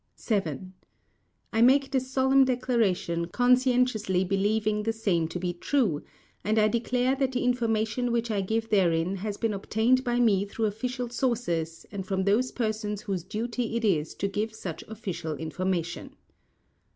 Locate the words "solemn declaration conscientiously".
2.09-4.23